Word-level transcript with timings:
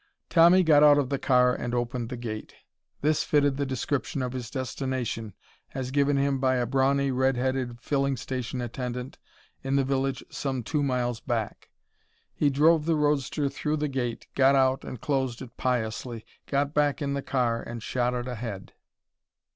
Tommy 0.31 0.63
got 0.63 0.81
out 0.81 0.97
of 0.97 1.09
the 1.09 1.19
car 1.19 1.53
and 1.53 1.75
opened 1.75 2.09
the 2.09 2.17
gate. 2.17 2.55
This 3.01 3.23
fitted 3.23 3.57
the 3.57 3.67
description 3.67 4.23
of 4.23 4.33
his 4.33 4.49
destination, 4.49 5.35
as 5.75 5.91
given 5.91 6.17
him 6.17 6.39
by 6.39 6.55
a 6.55 6.65
brawny, 6.65 7.11
red 7.11 7.37
headed 7.37 7.79
filling 7.79 8.17
station 8.17 8.61
attendant 8.61 9.19
in 9.63 9.75
the 9.75 9.83
village 9.83 10.23
some 10.31 10.63
two 10.63 10.81
miles 10.81 11.19
back. 11.19 11.69
He 12.33 12.49
drove 12.49 12.87
the 12.87 12.95
roadster 12.95 13.47
through 13.47 13.77
the 13.77 13.87
gate, 13.87 14.25
got 14.33 14.55
out 14.55 14.83
and 14.83 14.99
closed 14.99 15.39
it 15.39 15.55
piously, 15.55 16.25
got 16.47 16.73
back 16.73 16.99
in 17.03 17.13
the 17.13 17.21
car 17.21 17.61
and 17.61 17.83
shot 17.83 18.15
it 18.15 18.27
ahead. 18.27 18.73